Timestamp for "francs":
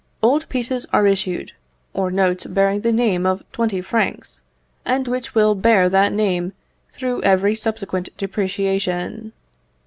3.81-4.41